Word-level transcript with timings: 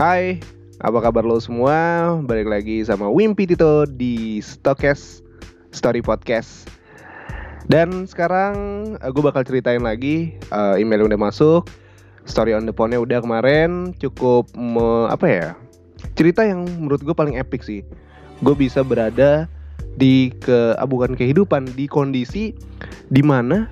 Hai, 0.00 0.40
apa 0.80 0.96
kabar 1.04 1.28
lo 1.28 1.36
semua? 1.44 1.76
Balik 2.24 2.48
lagi 2.48 2.80
sama 2.80 3.12
Wimpi 3.12 3.44
Tito 3.44 3.84
di 3.84 4.40
Stokes 4.40 5.20
Story 5.76 6.00
Podcast. 6.00 6.72
Dan 7.68 8.08
sekarang 8.08 8.56
gue 8.96 9.20
bakal 9.20 9.44
ceritain 9.44 9.84
lagi 9.84 10.40
uh, 10.56 10.80
email 10.80 11.04
udah 11.04 11.20
masuk, 11.20 11.68
story 12.24 12.56
on 12.56 12.64
the 12.64 12.72
phone-nya 12.72 12.96
udah 12.96 13.20
kemarin, 13.20 13.92
cukup 14.00 14.48
me, 14.56 15.04
apa 15.12 15.26
ya? 15.28 15.48
Cerita 16.16 16.48
yang 16.48 16.64
menurut 16.80 17.04
gue 17.04 17.12
paling 17.12 17.36
epic 17.36 17.60
sih. 17.60 17.84
Gue 18.40 18.56
bisa 18.56 18.80
berada 18.80 19.52
di 20.00 20.32
keabukan 20.40 21.12
kehidupan 21.12 21.76
di 21.76 21.84
kondisi 21.84 22.56
di 23.12 23.20
mana 23.20 23.68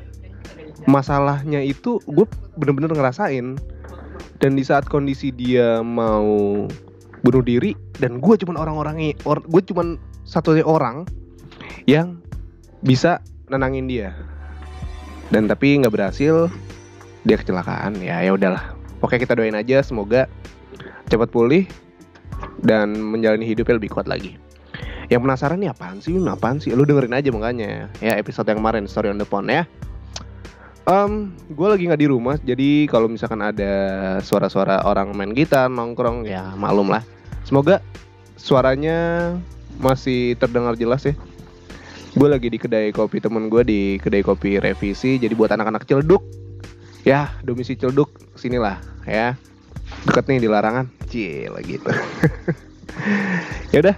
masalahnya 0.85 1.65
itu 1.65 1.97
gue 2.05 2.29
bener-bener 2.61 2.93
ngerasain 2.93 3.57
dan 4.39 4.55
di 4.55 4.63
saat 4.63 4.87
kondisi 4.87 5.35
dia 5.35 5.83
mau 5.83 6.67
bunuh 7.27 7.43
diri 7.43 7.75
dan 7.99 8.23
gue 8.23 8.35
cuman 8.39 8.55
orang-orang 8.55 9.15
or, 9.27 9.43
gue 9.43 9.63
cuman 9.75 9.99
satunya 10.23 10.63
orang 10.63 11.03
yang 11.91 12.23
bisa 12.87 13.19
nenangin 13.51 13.91
dia. 13.91 14.15
Dan 15.29 15.51
tapi 15.51 15.77
nggak 15.83 15.93
berhasil 15.93 16.49
dia 17.27 17.37
kecelakaan. 17.37 17.99
Ya 17.99 18.23
ya 18.23 18.33
udahlah. 18.33 18.73
Oke 19.03 19.19
kita 19.19 19.35
doain 19.35 19.59
aja 19.59 19.83
semoga 19.83 20.31
cepat 21.11 21.29
pulih 21.29 21.67
dan 22.63 22.95
menjalani 22.95 23.45
hidupnya 23.45 23.77
lebih 23.77 23.93
kuat 23.93 24.07
lagi. 24.07 24.39
Yang 25.09 25.21
penasaran 25.25 25.59
nih 25.59 25.73
apaan 25.73 25.99
sih 25.99 26.15
apaan 26.21 26.63
sih? 26.63 26.73
Lu 26.73 26.87
dengerin 26.87 27.17
aja 27.17 27.29
makanya. 27.35 27.91
Ya 27.99 28.15
episode 28.17 28.47
yang 28.49 28.63
kemarin 28.63 28.87
story 28.87 29.11
on 29.11 29.19
the 29.19 29.27
phone 29.27 29.51
ya 29.51 29.67
Um, 30.89 31.37
gue 31.53 31.69
lagi 31.69 31.85
nggak 31.85 32.01
di 32.01 32.09
rumah, 32.09 32.41
jadi 32.41 32.89
kalau 32.89 33.13
misalkan 33.13 33.45
ada 33.45 33.73
suara-suara 34.25 34.81
orang 34.89 35.13
main 35.13 35.37
gitar, 35.37 35.69
nongkrong, 35.69 36.25
ya 36.25 36.57
maklum 36.57 36.89
lah. 36.89 37.05
Semoga 37.45 37.85
suaranya 38.41 39.37
masih 39.85 40.33
terdengar 40.41 40.81
jelas 40.81 41.05
ya. 41.05 41.13
Gue 42.17 42.33
lagi 42.33 42.49
di 42.49 42.57
kedai 42.57 42.89
kopi 42.97 43.21
temen 43.21 43.53
gue 43.53 43.61
di 43.69 43.81
kedai 44.01 44.25
kopi 44.25 44.57
revisi, 44.57 45.21
jadi 45.21 45.37
buat 45.37 45.53
anak-anak 45.53 45.85
celduk, 45.85 46.25
ya 47.05 47.37
domisi 47.45 47.77
celduk 47.77 48.09
sinilah 48.33 48.81
ya. 49.05 49.37
Deket 50.09 50.25
nih 50.25 50.41
di 50.41 50.49
larangan, 50.49 50.89
cila 51.05 51.61
gitu. 51.69 51.93
ya 53.77 53.85
udah. 53.85 53.97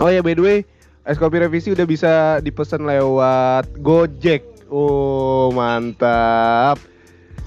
Oh 0.00 0.08
ya 0.08 0.24
by 0.24 0.32
the 0.32 0.40
way, 0.40 0.58
es 1.04 1.20
kopi 1.20 1.44
revisi 1.44 1.76
udah 1.76 1.84
bisa 1.84 2.40
dipesan 2.40 2.88
lewat 2.88 3.68
Gojek 3.84 4.49
Oh 4.70 5.50
mantap. 5.50 6.78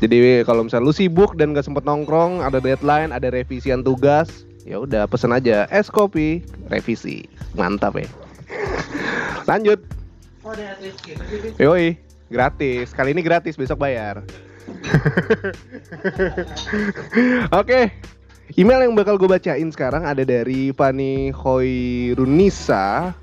Jadi 0.03 0.43
kalau 0.43 0.67
misalnya 0.67 0.91
lu 0.91 0.91
sibuk 0.91 1.39
dan 1.39 1.55
gak 1.55 1.63
sempet 1.63 1.87
nongkrong, 1.87 2.43
ada 2.43 2.59
deadline, 2.59 3.15
ada 3.15 3.31
revisian 3.31 3.87
tugas, 3.87 4.43
ya 4.67 4.83
udah 4.83 5.07
pesen 5.07 5.31
aja 5.31 5.63
es 5.71 5.87
kopi 5.87 6.43
revisi. 6.67 7.23
Mantap 7.55 7.95
ya. 7.95 8.11
Lanjut. 9.49 9.79
Yoi, 11.55 11.95
gratis. 12.27 12.91
Kali 12.91 13.15
ini 13.15 13.23
gratis, 13.23 13.55
besok 13.55 13.79
bayar. 13.79 14.27
Oke. 17.63 17.95
Email 18.59 18.85
yang 18.85 18.93
bakal 18.93 19.15
gue 19.15 19.31
bacain 19.31 19.71
sekarang 19.71 20.03
ada 20.03 20.27
dari 20.27 20.75
Fani 20.75 21.31
Hoirunisa 21.31 23.15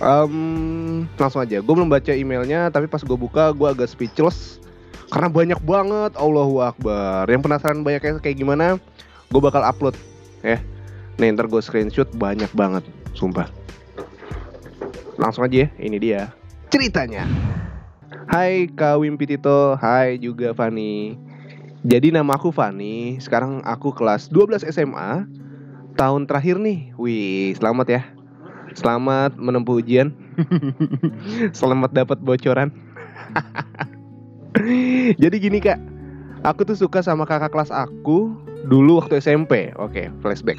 um, 0.00 0.87
langsung 1.20 1.44
aja 1.44 1.60
gue 1.60 1.74
belum 1.74 1.92
baca 1.92 2.10
emailnya 2.10 2.72
tapi 2.72 2.88
pas 2.88 3.04
gue 3.04 3.18
buka 3.18 3.52
gue 3.52 3.68
agak 3.68 3.90
speechless. 3.90 4.58
Karena 5.08 5.32
banyak 5.32 5.60
banget 5.64 6.12
Allahu 6.20 6.60
Akbar. 6.60 7.24
Yang 7.28 7.48
penasaran 7.48 7.80
banyaknya 7.80 8.20
kayak 8.20 8.36
gimana 8.36 8.76
gue 9.28 9.40
bakal 9.40 9.62
upload 9.64 9.94
ya. 10.40 10.60
Nih 11.20 11.34
ntar 11.34 11.48
gue 11.48 11.60
screenshot 11.60 12.08
banyak 12.16 12.48
banget 12.56 12.84
sumpah. 13.16 13.48
Langsung 15.18 15.44
aja 15.44 15.66
ya 15.66 15.68
ini 15.80 15.98
dia 15.98 16.32
ceritanya. 16.68 17.24
Hai 18.28 18.68
Kak 18.68 19.00
Wimpitito 19.00 19.76
Hai 19.80 20.20
juga 20.20 20.52
Fani. 20.52 21.16
Jadi 21.80 22.10
nama 22.10 22.34
aku 22.34 22.50
Fani 22.50 23.16
Sekarang 23.22 23.62
aku 23.64 23.94
kelas 23.94 24.28
12 24.28 24.68
SMA 24.68 25.24
Tahun 25.98 26.22
terakhir 26.28 26.60
nih. 26.62 26.94
Wih 26.94 27.56
selamat 27.58 27.86
ya. 27.90 28.02
Selamat 28.78 29.34
menempuh 29.34 29.82
ujian. 29.82 30.14
Selamat 31.58 31.90
dapat 31.94 32.18
bocoran. 32.22 32.70
Jadi 35.22 35.36
gini 35.38 35.58
kak, 35.60 35.78
aku 36.42 36.66
tuh 36.66 36.78
suka 36.78 37.04
sama 37.04 37.28
kakak 37.28 37.52
kelas 37.52 37.70
aku 37.70 38.34
dulu 38.66 39.02
waktu 39.02 39.22
SMP. 39.22 39.70
Oke, 39.78 40.10
flashback. 40.24 40.58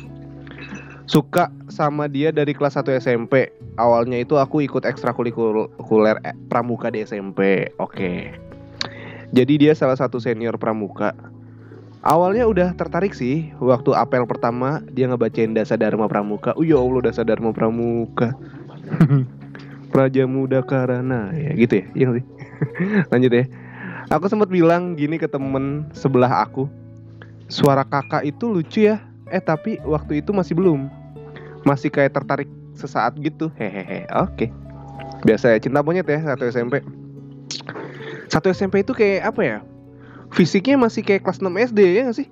Suka 1.10 1.50
sama 1.74 2.06
dia 2.06 2.30
dari 2.30 2.54
kelas 2.54 2.78
1 2.78 3.02
SMP. 3.02 3.50
Awalnya 3.82 4.22
itu 4.22 4.38
aku 4.38 4.62
ikut 4.62 4.86
ekstrakurikuler 4.86 6.22
eh, 6.22 6.38
pramuka 6.48 6.94
di 6.94 7.02
SMP. 7.02 7.72
Oke. 7.82 8.38
Jadi 9.34 9.54
dia 9.62 9.74
salah 9.74 9.98
satu 9.98 10.18
senior 10.18 10.58
pramuka 10.58 11.14
Awalnya 12.00 12.48
udah 12.48 12.72
tertarik 12.80 13.12
sih 13.12 13.52
waktu 13.60 13.92
apel 13.92 14.24
pertama 14.24 14.80
dia 14.96 15.12
ngebacain 15.12 15.52
Dasa 15.52 15.76
Dharma 15.76 16.08
Pramuka. 16.08 16.56
Oh 16.56 16.64
ya 16.64 16.80
Allah 16.80 17.12
Dasa 17.12 17.28
Dharma 17.28 17.52
Pramuka. 17.52 18.32
Praja 19.90 20.24
Muda 20.30 20.62
Karana 20.62 21.34
ya 21.34 21.52
gitu 21.58 21.82
ya, 21.82 21.86
iya 21.98 22.08
sih. 22.18 22.26
Lanjut 23.12 23.32
ya. 23.34 23.46
Aku 24.10 24.26
sempat 24.26 24.50
bilang 24.50 24.98
gini 24.98 25.22
ke 25.22 25.30
temen 25.30 25.90
sebelah 25.94 26.46
aku. 26.46 26.70
Suara 27.50 27.86
kakak 27.86 28.26
itu 28.26 28.50
lucu 28.50 28.90
ya. 28.90 29.02
Eh 29.30 29.42
tapi 29.42 29.78
waktu 29.86 30.22
itu 30.22 30.34
masih 30.34 30.58
belum. 30.58 30.90
Masih 31.66 31.94
kayak 31.94 32.18
tertarik 32.18 32.50
sesaat 32.74 33.18
gitu. 33.22 33.54
Hehehe. 33.58 34.10
Oke. 34.18 34.48
Okay. 34.48 34.50
Biasa 35.26 35.54
ya 35.54 35.58
cinta 35.62 35.86
monyet 35.86 36.08
ya 36.10 36.22
satu 36.24 36.48
SMP. 36.50 36.82
Satu 38.30 38.50
SMP 38.50 38.82
itu 38.86 38.94
kayak 38.94 39.34
apa 39.34 39.42
ya? 39.42 39.58
fisiknya 40.34 40.78
masih 40.78 41.02
kayak 41.02 41.26
kelas 41.26 41.42
6 41.42 41.50
SD 41.74 41.80
ya 41.82 42.02
gak 42.10 42.18
sih? 42.18 42.28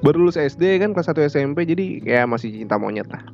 Baru 0.00 0.24
lulus 0.24 0.36
SD 0.36 0.80
kan 0.80 0.92
kelas 0.92 1.08
1 1.10 1.28
SMP 1.28 1.64
jadi 1.68 2.04
ya 2.04 2.20
masih 2.28 2.52
cinta 2.52 2.76
monyet 2.76 3.08
lah. 3.10 3.24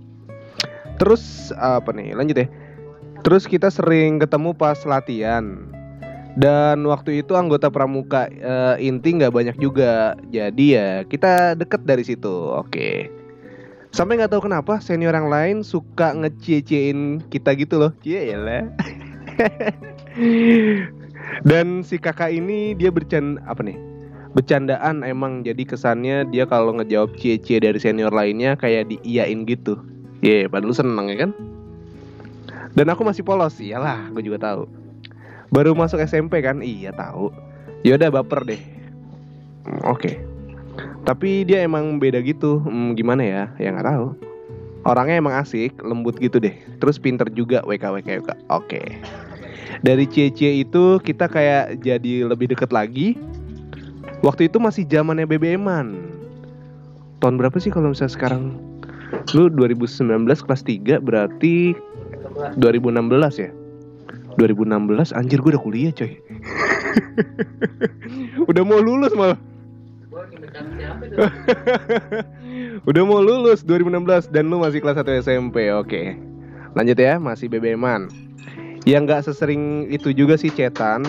Terus 0.98 1.54
apa 1.56 1.90
nih? 1.94 2.14
Lanjut 2.14 2.36
ya. 2.38 2.46
Terus 3.20 3.44
kita 3.44 3.68
sering 3.68 4.16
ketemu 4.16 4.56
pas 4.56 4.80
latihan. 4.88 5.68
Dan 6.38 6.86
waktu 6.86 7.20
itu 7.20 7.34
anggota 7.34 7.68
pramuka 7.68 8.30
uh, 8.40 8.76
inti 8.80 9.18
nggak 9.18 9.34
banyak 9.34 9.56
juga. 9.60 10.16
Jadi 10.30 10.78
ya 10.78 11.04
kita 11.04 11.58
deket 11.58 11.84
dari 11.84 12.06
situ. 12.06 12.30
Oke. 12.30 13.10
Sampai 13.90 14.16
nggak 14.16 14.30
tahu 14.30 14.46
kenapa 14.46 14.78
senior 14.78 15.10
yang 15.10 15.26
lain 15.26 15.66
suka 15.66 16.14
ngecie-ciein 16.14 17.18
kita 17.28 17.58
gitu 17.58 17.82
loh. 17.82 17.92
Cie 18.00 18.38
lah. 18.38 18.70
Dan 21.48 21.82
si 21.82 21.98
kakak 21.98 22.30
ini 22.30 22.78
dia 22.78 22.94
bercanda 22.94 23.42
apa 23.50 23.66
nih? 23.66 23.74
Bercandaan 24.30 25.02
emang 25.02 25.42
jadi 25.42 25.66
kesannya 25.66 26.30
dia 26.30 26.46
kalau 26.46 26.70
ngejawab 26.78 27.18
cie-cie 27.18 27.58
dari 27.58 27.82
senior 27.82 28.14
lainnya 28.14 28.54
kayak 28.54 28.86
diiyain 28.86 29.42
gitu. 29.42 29.74
Ye, 30.22 30.46
yeah, 30.46 30.46
padahal 30.46 30.76
seneng 30.76 31.10
ya 31.10 31.26
kan? 31.26 31.49
Dan 32.74 32.86
aku 32.90 33.02
masih 33.02 33.26
polos, 33.26 33.58
iyalah, 33.58 34.10
gue 34.14 34.22
juga 34.22 34.38
tahu. 34.40 34.62
Baru 35.50 35.74
masuk 35.74 35.98
SMP 36.02 36.42
kan? 36.42 36.62
Iya 36.62 36.94
tahu. 36.94 37.34
Ya 37.82 37.98
udah 37.98 38.10
baper 38.10 38.46
deh. 38.46 38.62
Oke. 39.86 39.90
Okay. 39.90 40.14
Tapi 41.02 41.42
dia 41.42 41.66
emang 41.66 41.98
beda 41.98 42.22
gitu. 42.22 42.62
Hmm, 42.62 42.94
gimana 42.94 43.26
ya? 43.26 43.42
Ya 43.58 43.74
nggak 43.74 43.88
tahu. 43.90 44.06
Orangnya 44.86 45.18
emang 45.20 45.34
asik, 45.36 45.82
lembut 45.82 46.16
gitu 46.22 46.38
deh. 46.38 46.54
Terus 46.78 46.96
pinter 46.96 47.26
juga 47.34 47.60
WK 47.66 48.00
WK 48.00 48.08
WK. 48.22 48.30
Oke. 48.30 48.38
Okay 48.48 48.86
dari 49.80 50.04
CC 50.04 50.66
itu 50.66 50.98
kita 51.00 51.30
kayak 51.30 51.80
jadi 51.80 52.26
lebih 52.26 52.50
deket 52.50 52.74
lagi 52.74 53.14
waktu 54.26 54.50
itu 54.50 54.58
masih 54.58 54.84
zamannya 54.90 55.24
BBM-an 55.24 56.10
tahun 57.22 57.38
berapa 57.38 57.56
sih 57.62 57.70
kalau 57.70 57.94
misalnya 57.94 58.12
sekarang 58.12 58.58
lu 59.34 59.50
2019 59.50 60.26
kelas 60.26 60.62
3 60.66 61.06
berarti 61.06 61.74
2016 62.58 63.44
ya? 63.44 63.50
2016 64.38 65.12
anjir 65.12 65.42
gue 65.42 65.50
udah 65.52 65.62
kuliah 65.62 65.92
coy. 65.92 66.16
Udah 68.50 68.66
mau 68.66 68.82
lulus 68.82 69.14
malah. 69.14 69.38
Udah 72.88 73.02
mau 73.06 73.22
lulus 73.22 73.62
2016 73.62 74.34
dan 74.34 74.50
lu 74.50 74.58
masih 74.58 74.82
kelas 74.82 74.98
1 74.98 75.22
SMP 75.22 75.70
oke. 75.70 76.18
Lanjut 76.74 76.98
ya 76.98 77.22
masih 77.22 77.46
BBM-an 77.46 78.10
ya 78.88 79.00
nggak 79.00 79.28
sesering 79.28 79.88
itu 79.92 80.12
juga 80.16 80.40
sih 80.40 80.52
cetan 80.52 81.04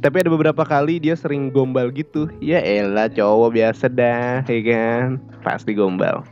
tapi 0.00 0.24
ada 0.24 0.32
beberapa 0.32 0.64
kali 0.64 0.96
dia 0.96 1.12
sering 1.12 1.52
gombal 1.52 1.92
gitu. 1.92 2.24
Ya 2.40 2.64
elah 2.64 3.12
cowok 3.12 3.52
biasa 3.52 3.92
dah 3.92 4.40
ya 4.48 4.60
kan? 4.64 5.20
Pasti 5.44 5.76
gombal. 5.76 6.24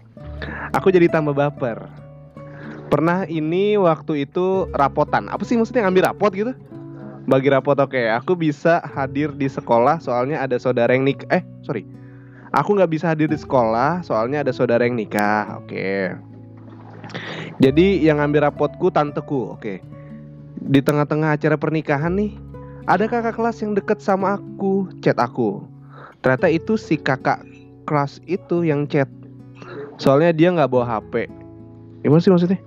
Aku 0.73 0.89
jadi 0.89 1.05
tambah 1.13 1.37
baper 1.37 1.77
pernah 2.89 3.29
ini 3.29 3.77
waktu 3.77 4.25
itu 4.25 4.69
rapotan 4.73 5.29
apa 5.29 5.45
sih 5.45 5.61
maksudnya 5.61 5.85
ngambil 5.87 6.13
rapot 6.13 6.33
gitu 6.33 6.53
bagi 7.29 7.53
rapot 7.53 7.77
oke 7.77 8.03
aku 8.09 8.33
bisa 8.35 8.81
hadir 8.81 9.33
di 9.37 9.47
sekolah 9.47 10.01
soalnya 10.01 10.41
ada 10.41 10.57
saudara 10.57 10.97
yang 10.97 11.05
nik 11.05 11.29
eh 11.29 11.45
sorry 11.61 11.85
Aku 12.57 12.73
nggak 12.73 12.93
bisa 12.97 13.13
hadir 13.13 13.29
di 13.29 13.37
sekolah 13.37 14.01
soalnya 14.01 14.41
ada 14.41 14.53
saudara 14.57 14.89
yang 14.89 14.97
nikah. 14.97 15.61
Oke. 15.61 16.17
Jadi 17.61 18.01
yang 18.01 18.21
ngambil 18.21 18.49
rapotku 18.49 18.89
tanteku. 18.89 19.53
Oke. 19.53 19.85
Di 20.59 20.81
tengah-tengah 20.81 21.37
acara 21.37 21.61
pernikahan 21.61 22.17
nih, 22.17 22.33
ada 22.89 23.05
kakak 23.05 23.37
kelas 23.37 23.61
yang 23.61 23.77
deket 23.77 24.01
sama 24.01 24.41
aku, 24.41 24.89
chat 25.05 25.17
aku. 25.21 25.65
Ternyata 26.25 26.49
itu 26.49 26.81
si 26.81 26.97
kakak 26.97 27.45
kelas 27.85 28.19
itu 28.25 28.65
yang 28.65 28.89
chat. 28.89 29.09
Soalnya 30.01 30.33
dia 30.33 30.49
nggak 30.49 30.73
bawa 30.73 30.99
HP. 30.99 31.29
Gimana 32.01 32.21
sih 32.25 32.33
maksudnya? 32.33 32.59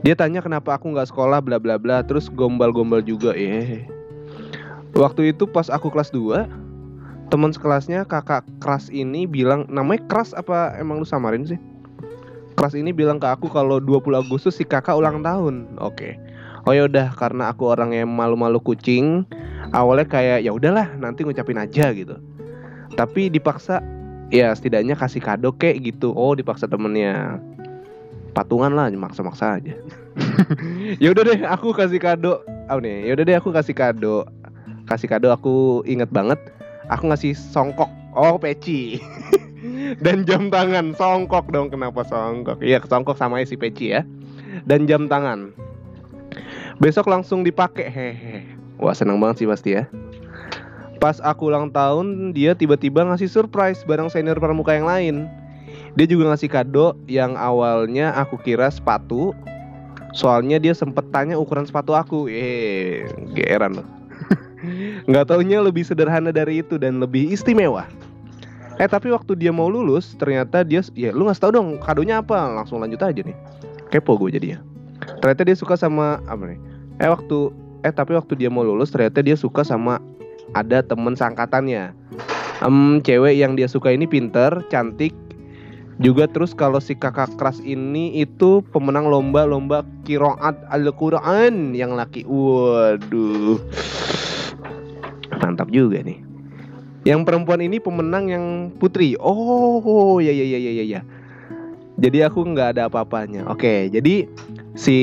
Dia 0.00 0.16
tanya 0.16 0.40
kenapa 0.40 0.80
aku 0.80 0.96
nggak 0.96 1.12
sekolah 1.12 1.44
bla 1.44 1.60
bla 1.60 1.76
bla 1.76 2.00
terus 2.00 2.32
gombal-gombal 2.32 3.04
juga 3.04 3.36
ya. 3.36 3.84
Waktu 4.96 5.36
itu 5.36 5.44
pas 5.44 5.68
aku 5.68 5.92
kelas 5.92 6.08
2 6.10 6.48
teman 7.30 7.54
sekelasnya 7.54 8.08
kakak 8.08 8.42
keras 8.58 8.90
ini 8.90 9.22
bilang 9.28 9.68
namanya 9.70 10.02
keras 10.10 10.34
apa 10.34 10.74
emang 10.80 10.98
lu 10.98 11.06
samarin 11.06 11.46
sih? 11.46 11.60
Keras 12.58 12.74
ini 12.74 12.90
bilang 12.90 13.22
ke 13.22 13.28
aku 13.28 13.46
kalau 13.46 13.78
20 13.78 14.18
Agustus 14.18 14.58
si 14.58 14.64
kakak 14.66 14.98
ulang 14.98 15.22
tahun. 15.22 15.78
Oke. 15.78 16.18
Oh 16.68 16.76
ya 16.76 16.84
udah 16.84 17.12
karena 17.16 17.48
aku 17.52 17.72
orang 17.72 17.96
yang 17.96 18.10
malu-malu 18.12 18.60
kucing, 18.60 19.24
awalnya 19.72 20.04
kayak 20.04 20.44
ya 20.44 20.52
udahlah 20.52 20.92
nanti 21.00 21.24
ngucapin 21.24 21.56
aja 21.56 21.88
gitu. 21.96 22.20
Tapi 22.98 23.32
dipaksa 23.32 23.80
ya 24.28 24.52
setidaknya 24.52 24.92
kasih 24.92 25.24
kado 25.24 25.56
kayak 25.56 25.80
gitu. 25.88 26.12
Oh, 26.12 26.36
dipaksa 26.36 26.68
temennya. 26.68 27.40
Patungan 28.30 28.72
lah, 28.72 28.90
maksa-maksa 28.94 29.58
aja. 29.58 29.74
ya 31.02 31.08
udah 31.10 31.22
deh, 31.26 31.40
aku 31.46 31.74
kasih 31.74 31.98
kado. 31.98 32.42
Oh 32.70 32.78
nih, 32.78 33.10
ya 33.10 33.12
udah 33.18 33.24
deh 33.26 33.36
aku 33.36 33.50
kasih 33.50 33.74
kado. 33.74 34.26
Kasih 34.86 35.10
kado 35.10 35.30
aku 35.34 35.82
inget 35.86 36.10
banget. 36.10 36.38
Aku 36.90 37.10
ngasih 37.10 37.34
songkok. 37.34 37.90
Oh 38.14 38.38
peci. 38.38 38.98
Dan 40.04 40.26
jam 40.26 40.50
tangan. 40.50 40.94
Songkok 40.94 41.50
dong 41.50 41.70
kenapa 41.70 42.06
songkok? 42.06 42.58
Iya 42.62 42.82
songkok 42.82 43.18
sama 43.18 43.42
si 43.46 43.54
peci 43.58 43.94
ya. 43.94 44.02
Dan 44.66 44.86
jam 44.86 45.06
tangan. 45.06 45.54
Besok 46.82 47.06
langsung 47.10 47.46
dipakai. 47.46 47.86
Hehe 47.90 48.60
wah 48.80 48.96
seneng 48.96 49.20
banget 49.20 49.44
sih 49.44 49.48
pasti 49.48 49.76
ya. 49.76 49.84
Pas 50.98 51.20
aku 51.20 51.48
ulang 51.52 51.72
tahun 51.72 52.32
dia 52.32 52.56
tiba-tiba 52.56 53.04
ngasih 53.04 53.28
surprise 53.28 53.84
bareng 53.84 54.08
senior 54.08 54.40
pramuka 54.40 54.76
yang 54.76 54.88
lain 54.88 55.16
dia 55.98 56.06
juga 56.06 56.30
ngasih 56.30 56.50
kado 56.50 56.94
yang 57.10 57.34
awalnya 57.34 58.14
aku 58.14 58.38
kira 58.38 58.70
sepatu 58.70 59.34
soalnya 60.14 60.58
dia 60.58 60.74
sempet 60.74 61.06
tanya 61.14 61.38
ukuran 61.38 61.66
sepatu 61.66 61.94
aku. 61.94 62.26
Eh 62.30 63.06
geeran 63.34 63.78
loh 63.82 63.86
Nggak 65.10 65.30
taunya 65.30 65.62
lebih 65.62 65.86
sederhana 65.86 66.34
dari 66.34 66.62
itu 66.62 66.78
dan 66.78 66.98
lebih 66.98 67.30
istimewa. 67.30 67.86
Eh 68.80 68.88
tapi 68.88 69.12
waktu 69.12 69.36
dia 69.36 69.52
mau 69.52 69.68
lulus 69.68 70.16
ternyata 70.16 70.64
dia 70.64 70.80
ya 70.96 71.12
lu 71.12 71.28
nggak 71.28 71.38
tahu 71.38 71.52
dong 71.52 71.68
kadonya 71.82 72.24
apa 72.24 72.48
langsung 72.50 72.80
lanjut 72.80 73.00
aja 73.02 73.20
nih. 73.22 73.36
Kepo 73.90 74.16
gue 74.16 74.34
jadinya. 74.34 74.62
Ternyata 75.20 75.42
dia 75.42 75.56
suka 75.58 75.74
sama 75.74 76.22
apa 76.30 76.54
nih? 76.54 76.60
Eh 77.02 77.10
waktu 77.10 77.50
eh 77.84 77.92
tapi 77.92 78.12
waktu 78.16 78.36
dia 78.36 78.52
mau 78.52 78.64
lulus 78.64 78.92
ternyata 78.92 79.24
dia 79.24 79.36
suka 79.36 79.64
sama 79.64 79.98
ada 80.52 80.82
temen 80.82 81.14
sangkatannya 81.14 81.94
um, 82.64 83.00
cewek 83.00 83.36
yang 83.36 83.56
dia 83.56 83.66
suka 83.66 83.92
ini 83.92 84.04
pinter 84.04 84.62
cantik 84.68 85.12
juga 86.00 86.24
terus 86.24 86.56
kalau 86.56 86.80
si 86.80 86.96
kakak 86.96 87.36
keras 87.36 87.60
ini 87.60 88.24
itu 88.24 88.64
pemenang 88.72 89.12
lomba-lomba 89.12 89.84
kiroat 90.08 90.56
al-Quran 90.72 91.76
yang 91.76 91.92
laki. 91.92 92.24
Waduh. 92.24 93.60
Mantap 95.44 95.68
juga 95.68 96.00
nih. 96.00 96.24
Yang 97.04 97.20
perempuan 97.28 97.60
ini 97.60 97.76
pemenang 97.76 98.32
yang 98.32 98.44
putri. 98.80 99.16
Oh 99.20 100.18
ya 100.24 100.32
ya 100.32 100.44
ya 100.44 100.58
ya 100.58 100.72
ya 100.80 100.84
ya. 100.84 101.00
Jadi 102.00 102.18
aku 102.24 102.48
nggak 102.48 102.80
ada 102.80 102.88
apa-apanya. 102.88 103.44
Oke 103.52 103.92
jadi 103.92 104.24
si 104.72 104.96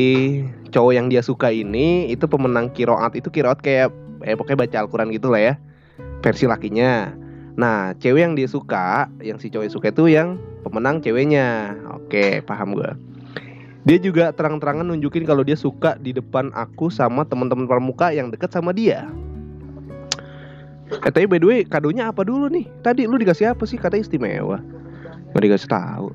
cowok 0.74 0.94
yang 0.98 1.08
dia 1.14 1.22
suka 1.22 1.54
ini 1.54 2.10
itu 2.10 2.26
pemenang 2.26 2.74
kiroat. 2.74 3.14
Itu 3.14 3.30
kiroat 3.30 3.62
kayak 3.62 3.94
eh 4.26 4.34
pokoknya 4.34 4.66
baca 4.66 4.78
Al-Quran 4.82 5.14
gitu 5.14 5.30
lah 5.30 5.42
ya. 5.42 5.54
Versi 6.26 6.50
lakinya 6.50 7.14
nah 7.58 7.98
cewek 7.98 8.22
yang 8.22 8.34
dia 8.38 8.46
suka 8.46 9.10
yang 9.20 9.42
si 9.42 9.50
cowok 9.50 9.74
suka 9.74 9.88
itu 9.90 10.14
yang 10.14 10.38
pemenang 10.62 11.02
ceweknya 11.02 11.74
oke 11.90 12.46
paham 12.46 12.78
gue 12.78 12.90
dia 13.88 13.98
juga 13.98 14.30
terang-terangan 14.36 14.86
nunjukin 14.86 15.26
kalau 15.26 15.42
dia 15.42 15.58
suka 15.58 15.98
di 15.98 16.14
depan 16.14 16.54
aku 16.54 16.94
sama 16.94 17.26
teman-teman 17.26 17.66
pramuka 17.66 18.14
yang 18.14 18.30
deket 18.30 18.54
sama 18.54 18.72
dia 18.72 19.10
Eh 20.88 21.12
tapi 21.12 21.28
by 21.28 21.40
the 21.40 21.48
way 21.48 21.60
kadonya 21.68 22.08
apa 22.08 22.24
dulu 22.24 22.48
nih? 22.48 22.64
Tadi 22.80 23.04
lu 23.04 23.20
dikasih 23.20 23.52
apa 23.52 23.68
sih? 23.68 23.76
Kata 23.76 24.00
istimewa. 24.00 24.64
Gak 25.36 25.44
dikasih 25.44 25.68
tahu. 25.68 26.08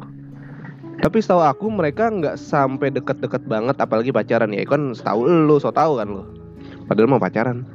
Tapi 1.03 1.19
setahu 1.19 1.43
aku 1.45 1.67
mereka 1.69 2.09
nggak 2.09 2.39
sampai 2.39 2.89
deket-deket 2.95 3.45
banget, 3.51 3.77
apalagi 3.77 4.15
pacaran 4.15 4.55
ya. 4.55 4.65
Kan 4.65 4.97
setahu 4.97 5.29
lu, 5.29 5.61
so 5.61 5.75
tau 5.75 6.01
kan 6.01 6.09
lu. 6.09 6.25
Padahal 6.89 7.11
mau 7.11 7.21
pacaran. 7.21 7.67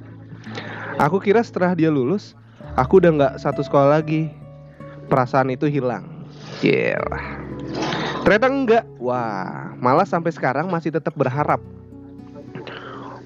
Aku 0.98 1.22
kira 1.22 1.46
setelah 1.46 1.78
dia 1.78 1.94
lulus, 1.94 2.34
aku 2.77 3.03
udah 3.03 3.12
nggak 3.18 3.33
satu 3.41 3.65
sekolah 3.65 4.00
lagi. 4.00 4.29
Perasaan 5.09 5.51
itu 5.51 5.65
hilang. 5.65 6.06
Yelah. 6.62 7.41
Ternyata 8.24 8.47
enggak. 8.47 8.83
Wah, 9.01 9.74
malah 9.81 10.06
sampai 10.06 10.31
sekarang 10.31 10.69
masih 10.69 10.94
tetap 10.94 11.18
berharap. 11.18 11.59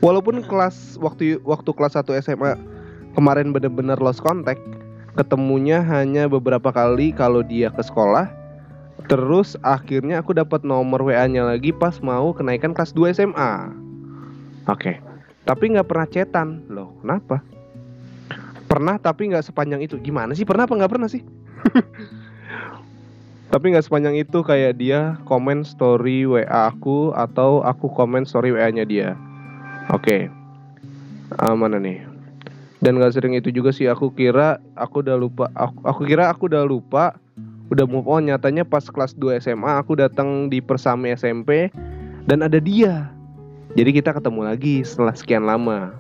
Walaupun 0.02 0.42
kelas 0.48 0.98
waktu 0.98 1.38
waktu 1.46 1.70
kelas 1.78 1.94
1 1.94 2.26
SMA 2.26 2.58
kemarin 3.14 3.52
bener-bener 3.52 4.00
lost 4.00 4.24
contact 4.24 4.62
ketemunya 5.20 5.84
hanya 5.84 6.32
beberapa 6.32 6.72
kali 6.72 7.12
kalau 7.12 7.44
dia 7.44 7.68
ke 7.72 7.84
sekolah 7.84 8.32
terus 9.12 9.60
akhirnya 9.66 10.24
aku 10.24 10.32
dapat 10.32 10.64
nomor 10.64 11.04
WA-nya 11.04 11.44
lagi 11.44 11.76
pas 11.76 12.00
mau 12.00 12.32
kenaikan 12.32 12.72
kelas 12.72 12.96
2 12.96 13.20
SMA 13.20 13.52
oke 14.72 14.80
okay. 14.80 14.96
tapi 15.44 15.76
nggak 15.76 15.90
pernah 15.90 16.08
cetan 16.08 16.64
loh 16.72 16.96
kenapa 17.04 17.44
pernah 18.72 18.96
tapi 18.96 19.28
nggak 19.28 19.44
sepanjang 19.44 19.84
itu. 19.84 20.00
Gimana 20.00 20.32
sih? 20.32 20.48
Pernah 20.48 20.64
apa 20.64 20.80
nggak 20.80 20.92
pernah 20.96 21.12
sih? 21.12 21.20
Tapi 23.52 23.76
nggak 23.76 23.84
sepanjang 23.84 24.16
itu 24.16 24.40
kayak 24.48 24.80
dia 24.80 25.20
komen 25.28 25.68
story 25.68 26.24
WA 26.24 26.72
aku 26.72 27.12
atau 27.12 27.60
aku 27.68 27.92
komen 27.92 28.24
story 28.24 28.56
WA-nya 28.56 28.88
dia. 28.88 29.20
Oke. 29.92 30.32
Okay. 30.32 31.36
uh, 31.36 31.52
mana 31.52 31.76
nih? 31.76 32.00
Dan 32.80 32.98
gak 32.98 33.12
sering 33.12 33.36
itu 33.36 33.52
juga 33.52 33.76
sih. 33.76 33.92
Aku 33.92 34.08
kira 34.16 34.58
aku 34.80 35.04
udah 35.04 35.20
lupa. 35.20 35.52
Aku, 35.54 35.84
aku 35.84 36.02
kira 36.08 36.32
aku 36.32 36.48
udah 36.48 36.64
lupa. 36.64 37.20
Udah 37.68 37.84
move 37.84 38.08
on. 38.08 38.32
Nyatanya 38.32 38.64
pas 38.64 38.88
kelas 38.88 39.14
2 39.20 39.44
SMA 39.44 39.84
aku 39.84 40.00
datang 40.00 40.48
di 40.48 40.64
persami 40.64 41.12
SMP 41.12 41.68
dan 42.24 42.48
ada 42.48 42.58
dia. 42.58 43.12
Jadi 43.76 44.00
kita 44.00 44.16
ketemu 44.16 44.48
lagi 44.48 44.82
setelah 44.88 45.14
sekian 45.14 45.44
lama. 45.44 45.92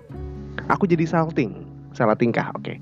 Aku 0.71 0.87
jadi 0.87 1.03
salting 1.03 1.60
salah 1.95 2.15
tingkah 2.15 2.51
oke. 2.55 2.63
Okay. 2.63 2.77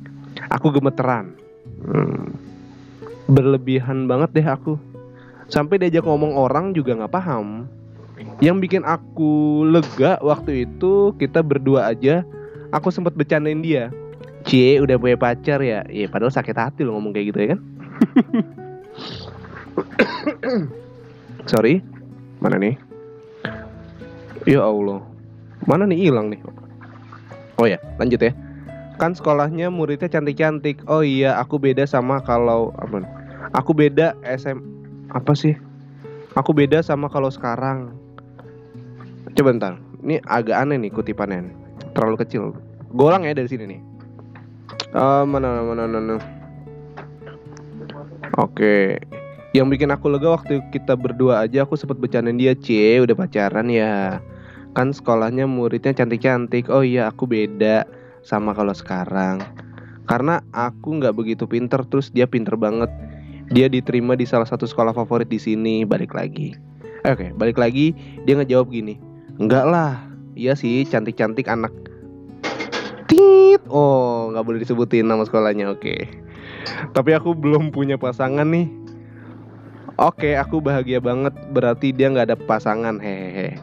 aku 0.49 0.73
gemeteran. 0.73 1.35
Hmm. 1.79 2.35
berlebihan 3.29 4.09
banget 4.09 4.41
deh 4.41 4.47
aku. 4.47 4.73
Sampai 5.53 5.77
diajak 5.77 6.01
ngomong 6.01 6.33
orang 6.33 6.73
juga 6.73 6.97
nggak 6.97 7.13
paham. 7.13 7.69
Yang 8.41 8.57
bikin 8.67 8.83
aku 8.83 9.63
lega 9.69 10.17
waktu 10.19 10.65
itu 10.65 11.13
kita 11.15 11.45
berdua 11.45 11.93
aja 11.93 12.25
aku 12.73 12.89
sempat 12.89 13.13
bercandain 13.13 13.61
dia. 13.61 13.93
Cie 14.49 14.81
udah 14.81 14.97
punya 14.97 15.13
pacar 15.13 15.61
ya? 15.61 15.85
Iya 15.85 16.09
padahal 16.09 16.33
sakit 16.33 16.57
hati 16.57 16.81
lo 16.81 16.97
ngomong 16.97 17.13
kayak 17.13 17.27
gitu 17.31 17.37
ya 17.37 17.47
kan. 17.53 17.59
Sorry. 21.51 21.85
Mana 22.41 22.57
nih? 22.57 22.75
Ya 24.49 24.65
Allah. 24.65 25.05
Mana 25.69 25.85
nih? 25.85 26.09
Hilang 26.09 26.33
nih. 26.33 26.41
Oh 27.61 27.67
ya 27.67 27.77
lanjut 27.99 28.23
ya 28.23 28.31
Kan 28.99 29.15
sekolahnya 29.15 29.71
muridnya 29.71 30.11
cantik-cantik 30.11 30.83
Oh 30.91 31.01
iya 31.01 31.39
aku 31.39 31.55
beda 31.55 31.87
sama 31.87 32.19
kalau 32.19 32.75
apa 32.77 33.07
Aku 33.55 33.71
beda 33.71 34.13
SM 34.27 34.59
Apa 35.15 35.33
sih 35.33 35.55
Aku 36.35 36.51
beda 36.51 36.83
sama 36.83 37.07
kalau 37.07 37.31
sekarang 37.31 37.95
Coba 39.33 39.55
ntar 39.55 39.73
Ini 40.03 40.19
agak 40.27 40.67
aneh 40.67 40.75
nih 40.77 40.91
kutipannya 40.91 41.59
terlalu 41.93 42.23
kecil. 42.25 42.55
Golang 42.93 43.25
ya 43.25 43.33
dari 43.35 43.49
sini 43.49 43.65
nih. 43.75 43.81
Uh, 44.95 45.27
mana 45.27 45.61
mana 45.61 45.85
mana. 45.85 46.17
Oke. 48.39 48.97
Yang 49.53 49.67
bikin 49.77 49.89
aku 49.89 50.13
lega 50.13 50.29
waktu 50.29 50.61
kita 50.69 50.93
berdua 50.93 51.43
aja 51.45 51.65
aku 51.65 51.73
sempat 51.73 51.97
bercandain 51.97 52.37
dia, 52.37 52.53
"Cie, 52.53 53.01
udah 53.01 53.17
pacaran 53.17 53.67
ya." 53.69 54.21
Kan 54.77 54.93
sekolahnya 54.93 55.49
muridnya 55.49 55.91
cantik-cantik. 55.91 56.69
Oh 56.69 56.85
iya, 56.85 57.09
aku 57.09 57.25
beda 57.25 57.89
sama 58.23 58.55
kalau 58.55 58.73
sekarang. 58.73 59.41
Karena 60.09 60.41
aku 60.55 60.97
nggak 60.97 61.13
begitu 61.13 61.45
pinter 61.45 61.85
terus 61.87 62.09
dia 62.09 62.25
pinter 62.25 62.57
banget. 62.57 62.89
Dia 63.49 63.65
diterima 63.69 64.13
di 64.13 64.29
salah 64.29 64.45
satu 64.45 64.69
sekolah 64.69 64.93
favorit 64.93 65.29
di 65.29 65.41
sini, 65.41 65.81
balik 65.85 66.13
lagi. 66.13 66.53
Oke, 67.07 67.29
okay, 67.29 67.29
balik 67.33 67.57
lagi 67.57 67.95
dia 68.25 68.37
ngejawab 68.37 68.69
gini. 68.69 68.99
Enggak 69.39 69.65
lah, 69.65 70.03
iya 70.35 70.53
sih 70.53 70.85
cantik-cantik 70.85 71.47
anak 71.47 71.71
tit 73.09 73.61
oh 73.67 74.29
nggak 74.31 74.45
boleh 74.45 74.59
disebutin 74.61 75.09
nama 75.09 75.25
sekolahnya 75.25 75.73
oke. 75.73 75.95
Tapi 76.93 77.11
aku 77.17 77.33
belum 77.33 77.73
punya 77.73 77.97
pasangan 77.97 78.45
nih. 78.45 78.69
Oke, 79.99 80.39
aku 80.39 80.63
bahagia 80.63 81.03
banget. 81.03 81.35
Berarti 81.51 81.91
dia 81.91 82.07
nggak 82.07 82.31
ada 82.31 82.37
pasangan. 82.39 83.01
Hehehe. 83.01 83.59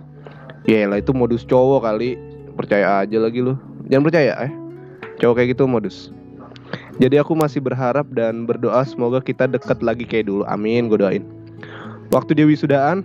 Ya 0.68 0.84
lah 0.84 1.00
itu 1.00 1.16
modus 1.16 1.46
cowok 1.48 1.86
kali. 1.86 2.18
Percaya 2.58 3.00
aja 3.00 3.16
lagi 3.16 3.40
lu. 3.40 3.56
Jangan 3.86 4.04
percaya 4.06 4.34
eh. 4.46 4.52
Cowok 5.22 5.34
kayak 5.40 5.48
gitu 5.56 5.64
modus. 5.64 6.10
Jadi 6.96 7.20
aku 7.20 7.36
masih 7.36 7.60
berharap 7.60 8.08
dan 8.16 8.48
berdoa 8.48 8.80
semoga 8.88 9.20
kita 9.20 9.44
deket 9.46 9.84
lagi 9.84 10.04
kayak 10.08 10.26
dulu. 10.32 10.42
Amin, 10.48 10.88
gue 10.88 10.98
doain. 10.98 11.24
Waktu 12.10 12.38
dia 12.40 12.46
wisudaan, 12.48 13.04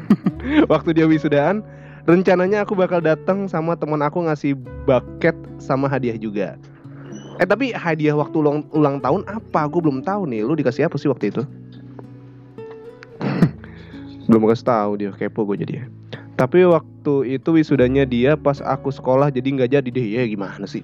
waktu 0.72 0.92
dia 0.92 1.08
wisudaan, 1.08 1.64
rencananya 2.04 2.68
aku 2.68 2.76
bakal 2.76 3.00
datang 3.00 3.48
sama 3.48 3.74
teman 3.80 4.04
aku 4.04 4.28
ngasih 4.28 4.52
bucket 4.84 5.36
sama 5.56 5.88
hadiah 5.88 6.20
juga. 6.20 6.60
Eh 7.40 7.46
tapi 7.48 7.74
hadiah 7.74 8.14
waktu 8.14 8.36
ulang, 8.38 8.62
ulang 8.70 9.00
tahun 9.02 9.26
apa? 9.26 9.66
Aku 9.66 9.82
belum 9.82 10.04
tahu 10.04 10.28
nih. 10.30 10.44
Lu 10.44 10.54
dikasih 10.54 10.86
apa 10.86 11.00
sih 11.00 11.10
waktu 11.10 11.32
itu? 11.34 11.42
belum 14.30 14.46
kasih 14.52 14.66
tahu 14.68 14.90
dia 15.00 15.10
kepo 15.16 15.48
gue 15.48 15.64
jadi. 15.64 16.03
Tapi 16.34 16.66
waktu 16.66 17.38
itu 17.38 17.48
wisudanya 17.54 18.02
dia 18.02 18.34
pas 18.34 18.58
aku 18.58 18.90
sekolah 18.90 19.30
jadi 19.30 19.48
nggak 19.54 19.70
jadi 19.78 19.88
deh. 19.88 20.06
Ya 20.18 20.22
gimana 20.26 20.66
sih? 20.66 20.82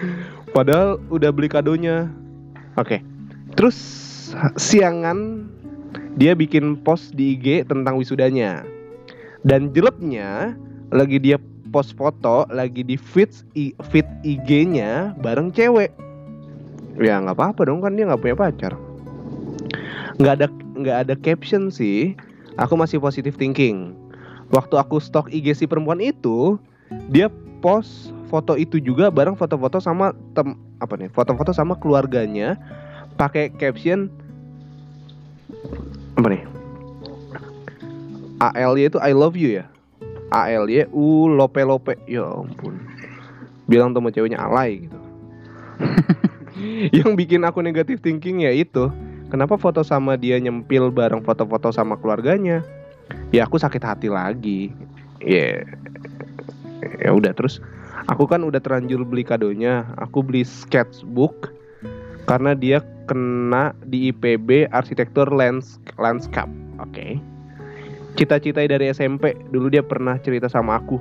Padahal 0.56 0.96
udah 1.12 1.30
beli 1.32 1.52
kadonya. 1.52 2.08
Oke. 2.80 3.04
Terus 3.56 3.76
siangan 4.56 5.48
dia 6.16 6.32
bikin 6.32 6.80
post 6.80 7.12
di 7.12 7.36
IG 7.36 7.68
tentang 7.68 8.00
wisudanya. 8.00 8.64
Dan 9.44 9.70
jeleknya 9.76 10.56
lagi 10.88 11.20
dia 11.20 11.36
post 11.68 11.92
foto 11.92 12.48
lagi 12.48 12.80
di 12.80 12.96
feed 12.96 13.28
feed 13.92 14.08
IG-nya 14.24 15.12
bareng 15.20 15.52
cewek. 15.52 15.92
Ya 16.96 17.20
nggak 17.20 17.36
apa-apa 17.36 17.68
dong 17.68 17.84
kan 17.84 17.92
dia 18.00 18.08
nggak 18.08 18.22
punya 18.24 18.36
pacar. 18.36 18.72
Nggak 20.16 20.34
ada 20.40 20.46
nggak 20.72 20.98
ada 21.04 21.14
caption 21.20 21.68
sih. 21.68 22.16
Aku 22.56 22.80
masih 22.80 22.96
positive 22.96 23.36
thinking. 23.36 23.92
Waktu 24.54 24.74
aku 24.78 25.02
stok 25.02 25.30
IG 25.34 25.58
si 25.58 25.64
perempuan 25.66 25.98
itu, 25.98 26.58
dia 27.10 27.26
post 27.58 28.14
foto 28.30 28.54
itu 28.58 28.78
juga 28.78 29.10
bareng 29.10 29.34
foto-foto 29.38 29.78
sama 29.78 30.14
tem 30.34 30.54
apa 30.82 30.94
nih 30.98 31.08
foto-foto 31.10 31.54
sama 31.54 31.78
keluarganya 31.78 32.58
pakai 33.16 33.48
caption 33.54 34.10
apa 36.18 36.26
nih 36.30 36.42
ALY 38.40 38.92
itu 38.92 39.00
I 39.00 39.16
love 39.16 39.32
you 39.32 39.62
ya? 39.62 39.64
ALY 40.28 40.84
U 40.92 41.30
lope 41.30 41.62
lope 41.64 41.96
ya 42.04 42.26
ampun. 42.26 42.76
Bilang 43.64 43.96
sama 43.96 44.12
ceweknya 44.12 44.44
alay 44.44 44.86
gitu. 44.86 44.98
Yang 47.00 47.10
bikin 47.16 47.42
aku 47.48 47.64
negatif 47.64 48.04
thinking 48.04 48.44
ya 48.44 48.52
itu 48.52 48.92
kenapa 49.32 49.56
foto 49.56 49.80
sama 49.80 50.20
dia 50.20 50.36
nyempil 50.36 50.92
bareng 50.92 51.24
foto-foto 51.24 51.72
sama 51.72 51.96
keluarganya 51.96 52.60
ya 53.34 53.46
aku 53.46 53.58
sakit 53.58 53.82
hati 53.82 54.08
lagi. 54.10 54.70
Ya 55.22 55.62
yeah. 55.62 55.64
ya 57.02 57.10
udah 57.16 57.32
terus 57.32 57.58
aku 58.06 58.28
kan 58.28 58.44
udah 58.46 58.60
terlanjur 58.62 59.02
beli 59.02 59.26
kadonya. 59.26 59.86
Aku 59.98 60.22
beli 60.22 60.46
sketchbook 60.46 61.50
karena 62.26 62.54
dia 62.54 62.82
kena 63.06 63.70
di 63.86 64.10
IPB 64.10 64.70
arsitektur 64.70 65.30
lands 65.30 65.78
landscape. 65.98 66.50
Oke. 66.82 66.92
Okay. 66.92 67.12
cita-cita 68.16 68.64
dari 68.64 68.88
SMP 68.88 69.36
dulu 69.52 69.68
dia 69.68 69.84
pernah 69.84 70.16
cerita 70.16 70.48
sama 70.48 70.80
aku. 70.80 70.96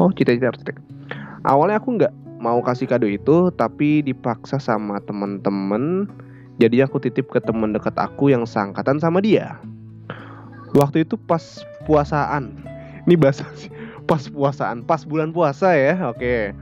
Oh 0.00 0.08
cita-cita 0.08 0.48
arsitek. 0.48 0.80
Awalnya 1.44 1.76
aku 1.76 2.00
nggak 2.00 2.12
mau 2.40 2.64
kasih 2.64 2.88
kado 2.88 3.04
itu 3.04 3.52
tapi 3.52 4.00
dipaksa 4.00 4.56
sama 4.56 4.96
temen-temen. 5.04 6.08
Jadi 6.56 6.80
aku 6.80 7.00
titip 7.00 7.28
ke 7.28 7.40
temen 7.44 7.76
dekat 7.76 7.96
aku 8.00 8.32
yang 8.32 8.48
sangkatan 8.48 8.96
sama 8.96 9.20
dia 9.20 9.60
waktu 10.74 11.04
itu 11.06 11.14
pas 11.16 11.62
puasaan 11.84 12.56
ini 13.04 13.14
bahasa 13.18 13.44
sih 13.56 13.72
pas 14.04 14.28
puasaan, 14.28 14.82
pas 14.82 15.02
bulan 15.06 15.30
puasa 15.30 15.72
ya. 15.72 16.10
Oke. 16.10 16.52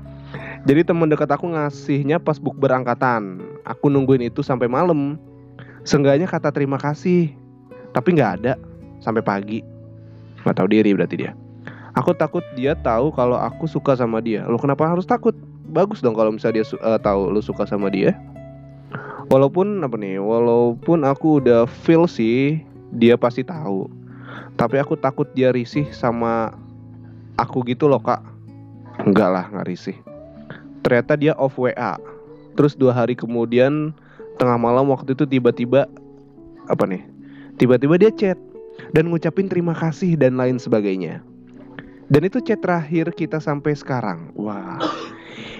Jadi 0.68 0.80
teman 0.86 1.10
dekat 1.10 1.26
aku 1.32 1.50
ngasihnya 1.50 2.22
pas 2.22 2.38
buk 2.38 2.54
berangkatan. 2.54 3.42
Aku 3.66 3.90
nungguin 3.90 4.30
itu 4.30 4.44
sampai 4.44 4.70
malam. 4.70 5.18
Seenggaknya 5.82 6.28
kata 6.28 6.52
terima 6.54 6.78
kasih. 6.78 7.32
Tapi 7.90 8.14
nggak 8.14 8.32
ada 8.40 8.54
sampai 9.02 9.24
pagi. 9.24 9.60
Nggak 10.46 10.56
tahu 10.56 10.68
diri 10.70 10.94
berarti 10.94 11.16
dia. 11.26 11.32
Aku 11.98 12.14
takut 12.14 12.46
dia 12.54 12.78
tahu 12.78 13.10
kalau 13.10 13.34
aku 13.34 13.66
suka 13.66 13.98
sama 13.98 14.22
dia. 14.22 14.46
Lo 14.46 14.60
kenapa 14.60 14.86
harus 14.86 15.08
takut? 15.08 15.34
Bagus 15.66 15.98
dong 15.98 16.14
kalau 16.14 16.30
misalnya 16.30 16.62
dia 16.62 16.66
uh, 16.78 17.00
tahu 17.02 17.34
lo 17.34 17.42
suka 17.42 17.66
sama 17.66 17.90
dia. 17.90 18.14
Walaupun 19.26 19.82
apa 19.82 19.98
nih? 19.98 20.22
Walaupun 20.22 21.02
aku 21.02 21.42
udah 21.42 21.66
feel 21.66 22.06
sih 22.06 22.62
dia 22.94 23.14
pasti 23.14 23.46
tahu. 23.46 23.86
Tapi 24.54 24.76
aku 24.78 24.94
takut 24.98 25.26
dia 25.34 25.50
risih 25.50 25.88
sama 25.94 26.54
aku 27.38 27.64
gitu 27.66 27.86
loh 27.90 28.02
kak. 28.02 28.22
Enggak 29.02 29.30
lah 29.32 29.44
nggak 29.48 29.66
risih. 29.66 29.96
Ternyata 30.80 31.12
dia 31.16 31.32
off 31.36 31.60
WA 31.60 32.00
Terus 32.56 32.72
dua 32.72 32.96
hari 32.96 33.12
kemudian 33.12 33.92
Tengah 34.40 34.56
malam 34.56 34.88
waktu 34.88 35.12
itu 35.12 35.28
tiba-tiba 35.28 35.84
Apa 36.72 36.88
nih? 36.88 37.04
Tiba-tiba 37.60 38.00
dia 38.00 38.08
chat 38.08 38.40
Dan 38.96 39.12
ngucapin 39.12 39.48
terima 39.48 39.76
kasih 39.76 40.16
dan 40.16 40.40
lain 40.40 40.56
sebagainya. 40.56 41.20
Dan 42.08 42.24
itu 42.24 42.40
chat 42.40 42.64
terakhir 42.64 43.12
kita 43.12 43.38
sampai 43.38 43.76
sekarang. 43.76 44.32
Wah 44.34 44.80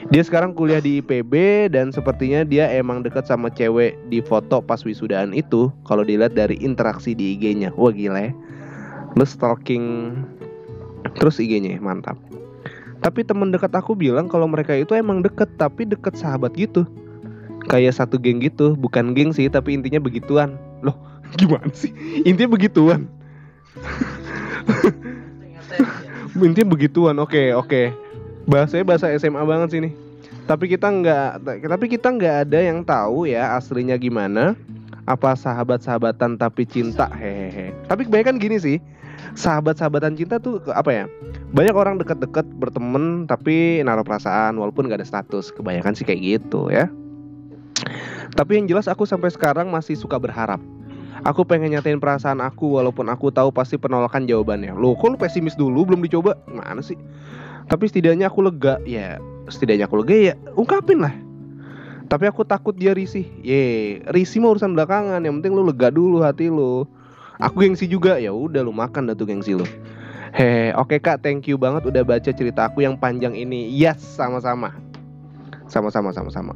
dia 0.08 0.22
sekarang 0.24 0.56
kuliah 0.56 0.80
di 0.80 1.04
IPB 1.04 1.68
dan 1.76 1.92
sepertinya 1.92 2.40
dia 2.48 2.64
emang 2.72 3.04
deket 3.04 3.28
sama 3.28 3.52
cewek 3.52 4.00
di 4.08 4.24
foto 4.24 4.64
pas 4.64 4.80
wisudaan 4.80 5.36
itu 5.36 5.68
kalau 5.84 6.00
dilihat 6.00 6.32
dari 6.32 6.56
interaksi 6.64 7.12
di 7.12 7.36
IG-nya. 7.36 7.76
Wah 7.76 7.92
gila 7.92 8.30
ya. 8.30 8.32
Lu 9.20 9.26
stalking 9.28 10.16
Terus 11.16 11.40
IG-nya 11.40 11.80
mantap. 11.80 12.16
Tapi 13.00 13.24
temen 13.24 13.48
dekat 13.48 13.72
aku 13.72 13.96
bilang 13.96 14.28
kalau 14.28 14.44
mereka 14.44 14.76
itu 14.76 14.92
emang 14.92 15.24
deket 15.24 15.48
tapi 15.56 15.88
deket 15.88 16.14
sahabat 16.20 16.52
gitu. 16.52 16.84
Kayak 17.68 17.96
satu 17.96 18.20
geng 18.20 18.40
gitu, 18.44 18.76
bukan 18.76 19.16
geng 19.16 19.32
sih 19.32 19.48
tapi 19.48 19.72
intinya 19.72 20.00
begituan. 20.00 20.60
Loh, 20.84 20.96
gimana 21.40 21.72
sih? 21.72 21.92
Intinya 22.28 22.52
begituan. 22.52 23.08
intinya 26.36 26.68
begituan. 26.68 27.16
Oke, 27.20 27.56
oke. 27.56 28.09
Bahasanya 28.48 28.84
bahasa 28.86 29.06
SMA 29.16 29.42
banget 29.44 29.68
sih 29.72 29.80
nih. 29.84 29.92
Tapi 30.48 30.66
kita 30.66 30.88
nggak, 30.90 31.30
tapi 31.68 31.86
kita 31.86 32.08
nggak 32.10 32.36
ada 32.48 32.58
yang 32.58 32.82
tahu 32.82 33.28
ya 33.28 33.54
aslinya 33.54 33.94
gimana. 34.00 34.56
Apa 35.08 35.34
sahabat-sahabatan 35.34 36.38
tapi 36.38 36.62
cinta, 36.68 37.10
hehehe. 37.10 37.74
Tapi 37.90 38.06
kebanyakan 38.06 38.38
gini 38.38 38.56
sih 38.62 38.78
sahabat-sahabatan 39.34 40.16
cinta 40.18 40.40
tuh 40.42 40.62
apa 40.72 40.90
ya? 40.90 41.04
Banyak 41.50 41.74
orang 41.74 41.94
deket-deket 41.98 42.46
berteman 42.58 43.26
tapi 43.26 43.82
naruh 43.82 44.06
perasaan 44.06 44.58
walaupun 44.58 44.86
gak 44.86 45.02
ada 45.02 45.08
status. 45.08 45.50
Kebanyakan 45.54 45.94
sih 45.98 46.06
kayak 46.06 46.20
gitu 46.22 46.70
ya. 46.70 46.86
Tapi 48.34 48.62
yang 48.62 48.66
jelas 48.70 48.86
aku 48.86 49.02
sampai 49.06 49.30
sekarang 49.34 49.68
masih 49.68 49.98
suka 49.98 50.16
berharap. 50.16 50.62
Aku 51.20 51.44
pengen 51.44 51.76
nyatain 51.76 52.00
perasaan 52.00 52.40
aku 52.40 52.80
walaupun 52.80 53.04
aku 53.12 53.28
tahu 53.28 53.52
pasti 53.52 53.76
penolakan 53.76 54.24
jawabannya. 54.24 54.72
Loh, 54.72 54.96
kok 54.96 55.12
lu 55.12 55.18
pesimis 55.20 55.52
dulu 55.52 55.84
belum 55.84 56.00
dicoba? 56.00 56.38
Mana 56.48 56.80
sih? 56.80 56.96
Tapi 57.70 57.84
setidaknya 57.86 58.26
aku 58.26 58.42
lega. 58.42 58.82
Ya, 58.82 59.22
setidaknya 59.46 59.86
aku 59.86 60.02
lega 60.02 60.34
ya 60.34 60.34
ungkapin 60.58 61.00
lah. 61.00 61.14
Tapi 62.10 62.26
aku 62.26 62.42
takut 62.42 62.74
dia 62.74 62.90
risih. 62.90 63.24
Ye, 63.46 64.02
risih 64.10 64.42
mah 64.42 64.58
urusan 64.58 64.74
belakangan. 64.74 65.22
Yang 65.22 65.34
penting 65.40 65.54
lu 65.54 65.62
lega 65.62 65.94
dulu 65.94 66.26
hati 66.26 66.50
lu 66.50 66.84
aku 67.40 67.64
gengsi 67.64 67.88
juga 67.88 68.20
ya 68.20 68.30
udah 68.30 68.60
lu 68.60 68.70
makan 68.70 69.08
dah 69.10 69.16
tuh 69.16 69.24
gengsi 69.24 69.56
lu 69.56 69.64
Hehe, 70.30 70.70
oke 70.78 70.94
okay, 70.94 70.98
kak, 71.02 71.26
thank 71.26 71.50
you 71.50 71.58
banget 71.58 71.82
udah 71.90 72.06
baca 72.06 72.30
cerita 72.30 72.70
aku 72.70 72.86
yang 72.86 72.94
panjang 72.94 73.34
ini. 73.34 73.66
Yes, 73.66 73.98
sama-sama, 73.98 74.70
sama-sama, 75.66 76.14
sama-sama. 76.14 76.54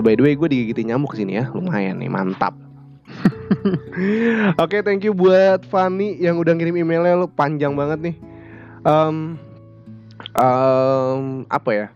By 0.00 0.16
the 0.16 0.24
way, 0.24 0.32
gue 0.32 0.48
digigitin 0.48 0.88
nyamuk 0.88 1.12
ke 1.12 1.20
sini 1.20 1.36
ya, 1.36 1.44
lumayan 1.52 2.00
nih, 2.00 2.08
mantap. 2.08 2.56
Oke, 4.56 4.56
okay, 4.56 4.80
thank 4.80 5.04
you 5.04 5.12
buat 5.12 5.60
Fanny 5.68 6.16
yang 6.24 6.40
udah 6.40 6.56
ngirim 6.56 6.72
emailnya 6.72 7.20
lu 7.20 7.28
panjang 7.28 7.76
banget 7.76 8.00
nih. 8.00 8.16
Um, 8.88 9.36
um, 10.36 11.44
apa 11.48 11.70
ya? 11.72 11.86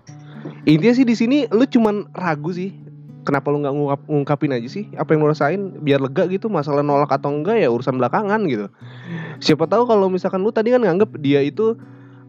Intinya 0.67 0.95
sih 0.95 1.07
di 1.07 1.15
sini 1.19 1.39
lu 1.51 1.67
cuman 1.67 2.07
ragu 2.15 2.55
sih 2.55 2.75
kenapa 3.27 3.51
lu 3.51 3.59
nggak 3.67 3.75
ngungkap, 3.75 4.01
ngungkapin 4.07 4.55
aja 4.55 4.69
sih 4.71 4.87
apa 4.95 5.11
yang 5.11 5.27
lu 5.27 5.29
rasain 5.35 5.83
biar 5.83 5.99
lega 5.99 6.31
gitu 6.31 6.47
masalah 6.47 6.87
nolak 6.87 7.11
atau 7.11 7.35
enggak 7.35 7.59
ya 7.59 7.69
urusan 7.69 7.99
belakangan 7.99 8.47
gitu. 8.47 8.71
Siapa 9.43 9.67
tahu 9.67 9.91
kalau 9.91 10.07
misalkan 10.07 10.47
lu 10.47 10.55
tadi 10.55 10.71
kan 10.71 10.81
nganggep 10.87 11.19
dia 11.19 11.43
itu 11.43 11.75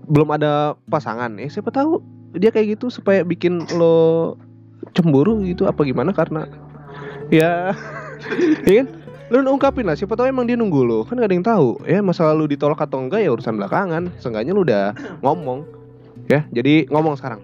belum 0.09 0.33
ada 0.33 0.73
pasangan 0.89 1.35
ya 1.35 1.51
siapa 1.51 1.69
tahu 1.69 1.99
dia 2.33 2.49
kayak 2.49 2.79
gitu 2.79 2.87
supaya 2.89 3.21
bikin 3.21 3.67
lo 3.77 4.35
cemburu 4.97 5.45
gitu 5.45 5.69
apa 5.69 5.85
gimana? 5.85 6.09
Karena 6.11 6.49
ya 7.29 7.77
ya 8.67 8.73
kan? 8.83 8.87
Lu 9.27 9.43
ungkapin 9.43 9.83
lah 9.83 9.93
siapa 9.93 10.15
tahu 10.15 10.31
emang 10.31 10.47
dia 10.47 10.55
nunggu 10.55 10.81
lo 10.87 11.03
kan 11.03 11.19
gak 11.19 11.29
ada 11.29 11.35
yang 11.35 11.45
tahu 11.45 11.83
ya 11.83 11.99
masalah 11.99 12.31
lu 12.31 12.47
ditolak 12.47 12.79
atau 12.79 13.03
enggak 13.03 13.21
ya 13.21 13.29
urusan 13.29 13.59
belakangan 13.59 14.07
seenggaknya 14.23 14.55
lu 14.55 14.63
udah 14.63 14.95
ngomong 15.19 15.76
ya 16.27 16.47
jadi 16.51 16.87
ngomong 16.91 17.15
sekarang 17.19 17.41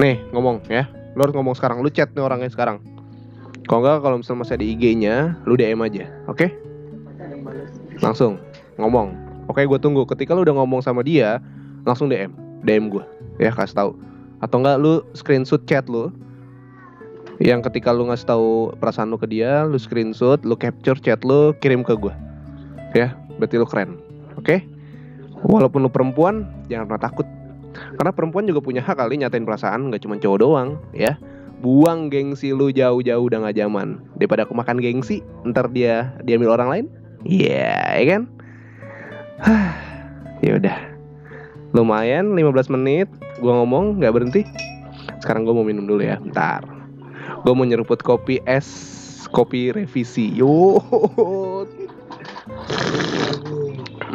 nih 0.00 0.20
ngomong 0.32 0.64
ya 0.68 0.86
Lo 1.14 1.22
harus 1.22 1.34
ngomong 1.34 1.54
sekarang, 1.54 1.78
lu 1.78 1.90
chat 1.94 2.10
nih 2.10 2.22
orangnya 2.26 2.50
sekarang. 2.50 2.82
Kalau 3.70 3.80
enggak 3.80 4.02
kalau 4.02 4.16
misalnya 4.20 4.40
masih 4.44 4.54
ada 4.58 4.66
IG-nya, 4.66 5.14
lu 5.46 5.54
DM 5.54 5.80
aja, 5.80 6.04
oke? 6.26 6.46
Langsung 8.02 8.36
ngomong. 8.76 9.14
Oke, 9.46 9.62
gue 9.64 9.78
tunggu. 9.78 10.02
Ketika 10.04 10.34
lu 10.34 10.42
udah 10.42 10.58
ngomong 10.58 10.82
sama 10.82 11.06
dia, 11.06 11.38
langsung 11.86 12.10
DM, 12.10 12.34
DM 12.66 12.90
gue, 12.90 13.04
ya 13.38 13.54
kasih 13.54 13.78
tahu. 13.78 13.90
Atau 14.42 14.60
enggak 14.60 14.76
lu 14.82 15.00
screenshot 15.14 15.62
chat 15.64 15.86
lu, 15.86 16.10
yang 17.38 17.62
ketika 17.62 17.94
lu 17.94 18.10
ngasih 18.10 18.26
tahu 18.26 18.74
perasaan 18.82 19.08
lu 19.08 19.16
ke 19.16 19.30
dia, 19.30 19.62
lu 19.64 19.78
screenshot, 19.78 20.42
lu 20.42 20.58
capture 20.58 20.98
chat 20.98 21.22
lu, 21.22 21.54
kirim 21.62 21.86
ke 21.86 21.94
gue, 21.94 22.12
ya, 22.92 23.14
berarti 23.38 23.54
lu 23.56 23.66
keren, 23.70 23.96
oke? 24.34 24.60
Walaupun 25.46 25.86
lu 25.86 25.90
perempuan, 25.92 26.50
jangan 26.66 26.90
pernah 26.90 27.02
takut. 27.06 27.26
Karena 27.74 28.12
perempuan 28.14 28.46
juga 28.46 28.60
punya 28.62 28.80
hak 28.80 28.96
kali 28.98 29.20
nyatain 29.20 29.44
perasaan, 29.44 29.90
nggak 29.90 30.02
cuma 30.06 30.16
cowok 30.18 30.38
doang, 30.40 30.68
ya. 30.94 31.18
Buang 31.64 32.12
gengsi 32.12 32.52
lu 32.52 32.68
jauh-jauh 32.68 33.24
udah 33.24 33.48
gak 33.48 33.56
zaman. 33.56 33.96
Daripada 34.20 34.44
aku 34.44 34.52
makan 34.52 34.84
gengsi 34.84 35.24
ntar 35.48 35.72
dia 35.72 36.12
diambil 36.20 36.60
orang 36.60 36.68
lain. 36.68 36.86
Iya 37.24 37.72
yeah, 37.72 37.88
ya 37.96 38.04
kan? 38.12 38.22
Ya 40.44 40.60
udah. 40.60 40.76
Lumayan 41.72 42.36
15 42.36 42.68
menit. 42.68 43.08
Gua 43.40 43.64
ngomong 43.64 43.96
nggak 43.96 44.12
berhenti. 44.12 44.44
Sekarang 45.24 45.48
gue 45.48 45.56
mau 45.56 45.64
minum 45.64 45.88
dulu 45.88 46.04
ya 46.04 46.20
bentar. 46.20 46.60
Gue 47.48 47.56
mau 47.56 47.64
nyeruput 47.64 48.04
kopi 48.04 48.44
es 48.44 48.68
kopi 49.32 49.72
revisi. 49.72 50.28
Yo 50.36 50.84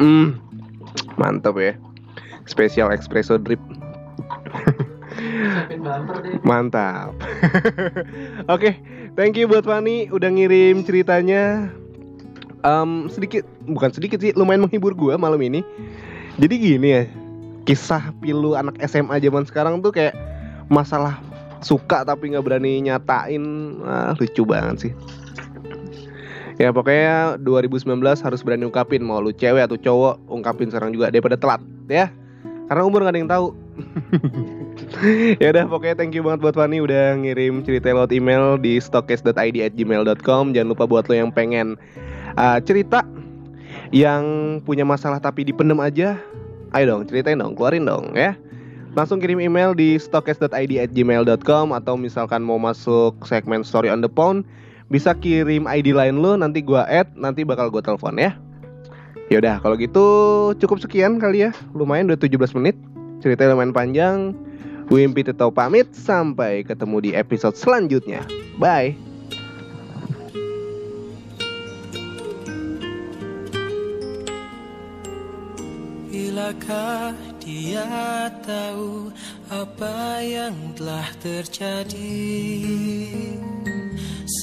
hmm 0.00 0.38
mantap 1.20 1.60
ya 1.60 1.76
spesial 2.50 2.90
espresso 2.90 3.38
drip 3.38 3.62
Mantap. 6.46 7.14
Oke, 7.20 7.24
okay, 8.48 8.72
thank 9.14 9.36
you 9.36 9.46
buat 9.46 9.66
Fani 9.66 10.08
udah 10.10 10.30
ngirim 10.32 10.82
ceritanya. 10.82 11.70
Um, 12.60 13.08
sedikit, 13.08 13.48
bukan 13.64 13.88
sedikit 13.92 14.20
sih, 14.20 14.36
lumayan 14.36 14.64
menghibur 14.64 14.92
gue 14.92 15.14
malam 15.16 15.40
ini. 15.40 15.64
Jadi 16.36 16.54
gini 16.56 16.88
ya, 16.92 17.02
kisah 17.64 18.12
pilu 18.20 18.56
anak 18.56 18.76
SMA 18.84 19.16
zaman 19.20 19.44
sekarang 19.48 19.80
tuh 19.80 19.92
kayak 19.92 20.16
masalah 20.68 21.20
suka 21.60 22.04
tapi 22.04 22.32
nggak 22.32 22.44
berani 22.44 22.80
nyatain, 22.84 23.44
ah, 23.84 24.12
lucu 24.16 24.44
banget 24.44 24.88
sih. 24.88 24.92
Ya 26.60 26.76
pokoknya 26.76 27.40
2019 27.40 27.88
harus 28.20 28.40
berani 28.44 28.68
ungkapin 28.68 29.00
mau 29.00 29.16
lu 29.16 29.32
cewek 29.32 29.64
atau 29.64 29.80
cowok 29.80 30.20
ungkapin 30.28 30.68
sekarang 30.68 30.92
juga 30.92 31.08
daripada 31.08 31.40
telat 31.40 31.64
ya. 31.88 32.12
Karena 32.70 32.86
umur 32.86 33.02
gak 33.02 33.10
ada 33.10 33.18
yang 33.18 33.26
tahu. 33.26 33.46
ya 35.42 35.50
udah 35.50 35.66
pokoknya 35.66 35.98
thank 35.98 36.14
you 36.14 36.22
banget 36.22 36.38
buat 36.38 36.54
Fani 36.54 36.78
udah 36.78 37.18
ngirim 37.18 37.66
cerita 37.66 37.90
lewat 37.90 38.14
email 38.14 38.54
di 38.62 38.78
stockcase.id@gmail.com. 38.78 40.54
Jangan 40.54 40.68
lupa 40.70 40.86
buat 40.86 41.10
lo 41.10 41.14
yang 41.18 41.34
pengen 41.34 41.74
uh, 42.38 42.62
cerita 42.62 43.02
yang 43.90 44.22
punya 44.62 44.86
masalah 44.86 45.18
tapi 45.18 45.42
dipendem 45.42 45.82
aja, 45.82 46.14
ayo 46.70 46.84
dong 46.86 47.10
ceritain 47.10 47.42
dong, 47.42 47.58
keluarin 47.58 47.90
dong 47.90 48.14
ya. 48.14 48.38
Langsung 48.94 49.18
kirim 49.18 49.42
email 49.42 49.74
di 49.74 49.98
stockcase.id@gmail.com 49.98 51.74
atau 51.74 51.94
misalkan 51.98 52.42
mau 52.42 52.58
masuk 52.58 53.18
segmen 53.26 53.66
story 53.66 53.90
on 53.90 54.02
the 54.02 54.10
phone 54.10 54.46
bisa 54.90 55.14
kirim 55.14 55.66
ID 55.66 55.94
lain 55.94 56.18
lo 56.18 56.34
nanti 56.34 56.62
gua 56.62 56.86
add 56.86 57.10
nanti 57.14 57.42
bakal 57.42 57.66
gua 57.70 57.82
telepon 57.82 58.14
ya. 58.18 58.34
Ya 59.30 59.38
udah 59.38 59.62
kalau 59.62 59.78
gitu 59.78 60.06
cukup 60.58 60.82
sekian 60.82 61.22
kali 61.22 61.46
ya. 61.46 61.54
Lumayan 61.70 62.10
udah 62.10 62.18
17 62.18 62.50
menit. 62.58 62.74
Ceritanya 63.22 63.54
lumayan 63.54 63.70
panjang. 63.70 64.18
Wimpi 64.90 65.22
tetap 65.22 65.54
pamit 65.54 65.86
sampai 65.94 66.66
ketemu 66.66 66.96
di 66.98 67.10
episode 67.14 67.54
selanjutnya. 67.54 68.26
Bye. 68.58 68.98
Bilakah 76.10 77.14
dia 77.38 77.86
tahu 78.42 79.14
apa 79.46 80.26
yang 80.26 80.74
telah 80.74 81.06
terjadi 81.22 82.18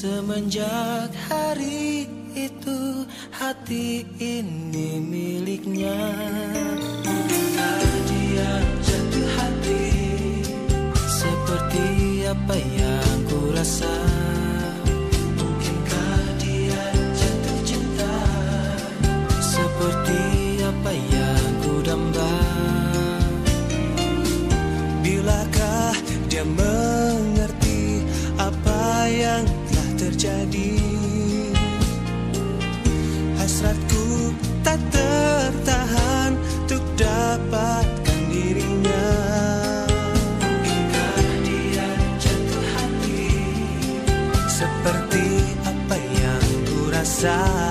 semenjak 0.00 1.12
hari 1.28 2.08
itu 2.32 2.97
hati 3.38 4.02
ini 4.18 4.98
miliknya. 4.98 5.94
apa 12.28 12.60
yang 12.60 13.18
ku 13.24 13.40
rasa 13.56 13.88
Mungkinkah 15.36 16.20
dia 16.36 16.84
jatuh 17.16 17.58
cinta 17.64 18.16
Seperti 19.40 20.20
apa 20.60 20.92
yang 20.92 21.48
ku 21.64 21.72
damba 21.80 22.32
Bilakah 25.00 25.96
dia 26.28 26.44
mengerti 26.44 28.04
apa 28.36 29.08
yang 29.08 29.44
telah 29.72 29.90
terjadi 29.96 30.67
side 47.18 47.67